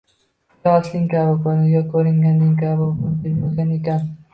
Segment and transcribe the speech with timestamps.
[0.61, 4.15] Yo asling kabi ko`rin, yo ko`ringaning kabi bo`l, deb yozgan ekan